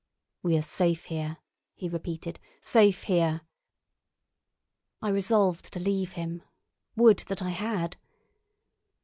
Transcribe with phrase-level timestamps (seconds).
[0.41, 1.37] "We are safe here,"
[1.75, 3.41] he repeated; "safe here."
[4.99, 7.97] I resolved to leave him—would that I had!